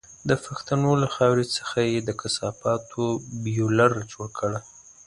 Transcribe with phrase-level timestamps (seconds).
[0.29, 3.03] د پښتنو له خاورې څخه یې د کثافاتو
[3.43, 4.59] بيولر جوړ کړی.